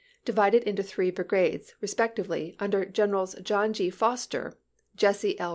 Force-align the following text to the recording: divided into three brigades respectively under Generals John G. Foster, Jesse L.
divided 0.25 0.63
into 0.63 0.81
three 0.81 1.11
brigades 1.11 1.75
respectively 1.79 2.55
under 2.59 2.83
Generals 2.85 3.35
John 3.43 3.71
G. 3.71 3.91
Foster, 3.91 4.57
Jesse 4.95 5.39
L. 5.39 5.49